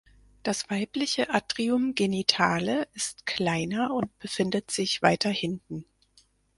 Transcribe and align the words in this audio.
Das 0.41 0.67
weibliche 0.71 1.29
Atrium 1.29 1.93
genitale 1.93 2.87
ist 2.95 3.27
kleiner 3.27 3.93
und 3.93 4.17
befindet 4.17 4.71
sich 4.71 5.03
weiter 5.03 5.29
hinten. 5.29 5.85